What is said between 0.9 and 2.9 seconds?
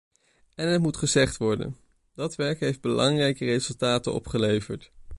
gezegd worden: dat werk heeft